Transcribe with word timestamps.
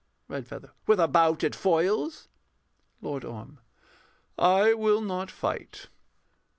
REDFEATHER. 0.29 0.71
With 0.87 0.99
a 0.99 1.07
bout 1.07 1.43
at 1.43 1.53
foils? 1.53 2.27
LORD 3.03 3.23
ORM. 3.23 3.59
I 4.35 4.73
will 4.73 5.01
not 5.01 5.29
fight. 5.29 5.89